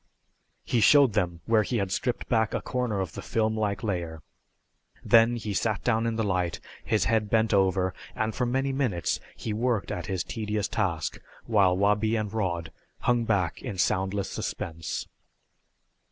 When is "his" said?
6.83-7.05, 10.07-10.23